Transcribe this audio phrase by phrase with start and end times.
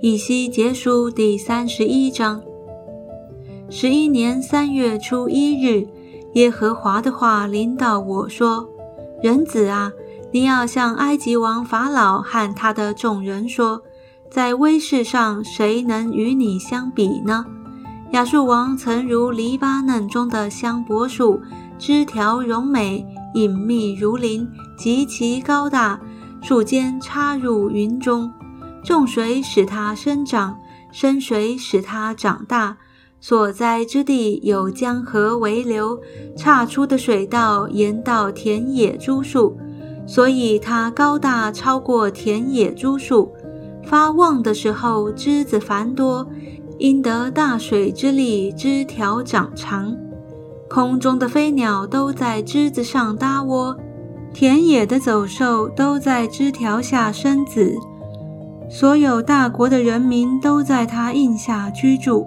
[0.00, 2.40] 以西结书第三十一章。
[3.68, 5.88] 十一年三月初一日，
[6.34, 8.68] 耶和华的话临到我说
[9.20, 9.90] ：“人子啊，
[10.30, 13.82] 你要向埃及王法老和他的众人说，
[14.30, 17.44] 在威势上谁能与你相比呢？
[18.12, 21.40] 亚述王曾如黎巴嫩中的香柏树，
[21.76, 23.04] 枝条荣美，
[23.34, 25.98] 隐秘如林，极其高大，
[26.40, 28.32] 树尖插入云中。”
[28.88, 30.58] 种水使它生长，
[30.90, 32.78] 深水使它长大。
[33.20, 36.00] 所在之地有江河为流，
[36.34, 39.58] 岔出的水道沿到田野株树，
[40.06, 43.30] 所以它高大超过田野株树。
[43.84, 46.26] 发旺的时候，枝子繁多，
[46.78, 49.94] 因得大水之力，枝条长长。
[50.66, 53.76] 空中的飞鸟都在枝子上搭窝，
[54.32, 57.76] 田野的走兽都在枝条下生子。
[58.70, 62.26] 所有大国的人民都在它印下居住，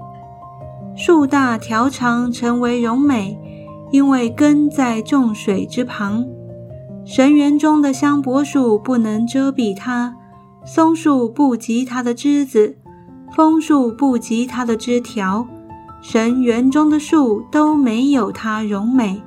[0.95, 3.39] 树大条长，成为荣美，
[3.91, 6.25] 因为根在众水之旁。
[7.05, 10.15] 神园中的香柏树不能遮蔽它，
[10.65, 12.77] 松树不及它的枝子，
[13.35, 15.47] 枫树不及它的枝条。
[16.01, 19.21] 神园中的树都没有它荣美。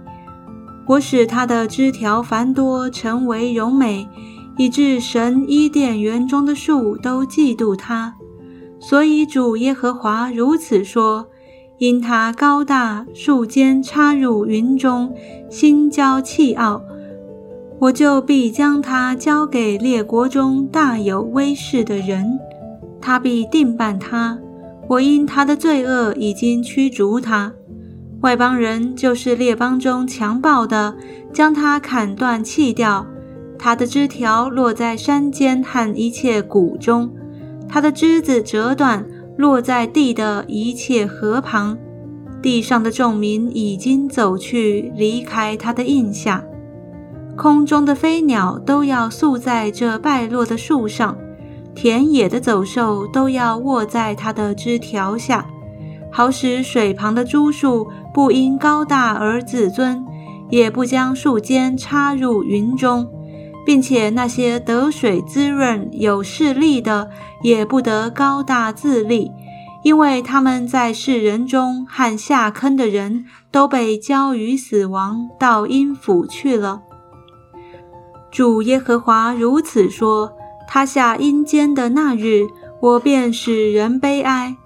[0.86, 4.08] 我使它的枝条繁多，成为荣美。
[4.56, 8.14] 以致神伊甸园中的树都嫉妒他，
[8.78, 11.26] 所以主耶和华如此说：
[11.78, 15.12] 因他高大，树尖插入云中，
[15.50, 16.82] 心骄气傲，
[17.80, 22.38] 我就必将他交给列国中大有威势的人，
[23.00, 24.38] 他必定办他。
[24.88, 27.52] 我因他的罪恶已经驱逐他，
[28.20, 30.94] 外邦人就是列邦中强暴的，
[31.32, 33.04] 将他砍断弃掉。
[33.64, 37.10] 它的枝条落在山间和一切谷中，
[37.66, 39.06] 它的枝子折断，
[39.38, 41.78] 落在地的一切河旁。
[42.42, 46.44] 地上的众民已经走去，离开它的印下。
[47.38, 51.16] 空中的飞鸟都要宿在这败落的树上，
[51.74, 55.46] 田野的走兽都要卧在它的枝条下，
[56.12, 60.04] 好使水旁的株树不因高大而自尊，
[60.50, 63.08] 也不将树尖插入云中。
[63.64, 67.10] 并且那些得水滋润、有势力的，
[67.42, 69.30] 也不得高大自立，
[69.82, 76.82] 因为他们在世人中和下坑的人都被交于死亡，到阴府去了。
[78.30, 80.32] 主耶和华如此说：
[80.66, 82.46] 他下阴间的那日，
[82.80, 84.56] 我便使人悲哀；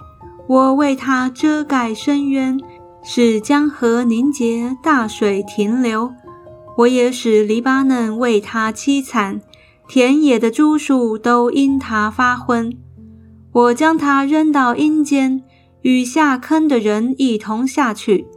[0.47, 2.59] 我为他遮盖深渊，
[3.03, 6.11] 使江河凝结，大水停留。
[6.79, 9.41] 我也使黎巴嫩为他凄惨，
[9.89, 12.73] 田野的株树都因他发昏。
[13.51, 15.43] 我将他扔到阴间，
[15.83, 18.29] 与下坑的人一同下去。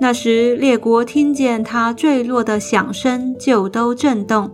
[0.00, 4.50] 那时列国听见他坠落的响声，就都震动，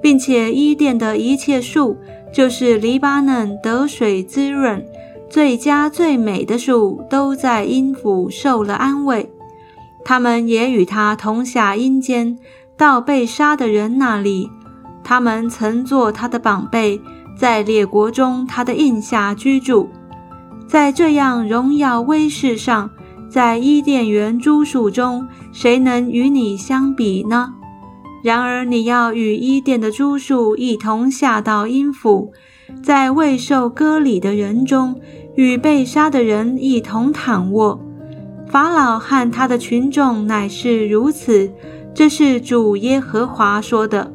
[0.00, 1.98] 并且伊甸的一切树，
[2.32, 4.82] 就是黎巴嫩得水滋润、
[5.28, 9.30] 最佳最美的树，都在阴府受了安慰。
[10.02, 12.38] 他们也与他同下阴间。
[12.80, 14.50] 到被杀的人那里，
[15.04, 16.98] 他们曾做他的宝贝，
[17.36, 19.90] 在列国中他的印下居住。
[20.66, 22.88] 在这样荣耀威势上，
[23.28, 27.52] 在伊甸园诸树中，谁能与你相比呢？
[28.24, 32.32] 然而你要与伊甸的诸树一同下到阴府，
[32.82, 34.98] 在未受割礼的人中，
[35.34, 37.78] 与被杀的人一同躺卧。
[38.46, 41.52] 法老和他的群众乃是如此。
[41.94, 44.10] 这是主耶和华说的。